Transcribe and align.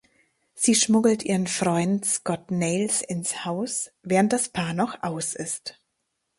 Sie 0.55 0.73
schmuggelt 0.73 1.21
ihren 1.21 1.45
Freund 1.45 2.05
Scott 2.05 2.49
Nails 2.49 3.03
ins 3.03 3.45
Haus, 3.45 3.91
während 4.01 4.33
das 4.33 4.49
Paar 4.49 4.73
noch 4.73 5.03
aus 5.03 5.35
ist. 5.35 5.79